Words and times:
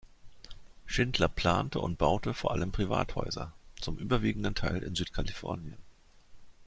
Schindler 0.87 1.27
plante 1.27 1.79
und 1.79 1.99
baute 1.99 2.33
vor 2.33 2.49
allem 2.53 2.71
Privathäuser, 2.71 3.53
zum 3.79 3.99
überwiegenden 3.99 4.55
Teil 4.55 4.81
in 4.81 4.95
Südkalifornien. 4.95 5.77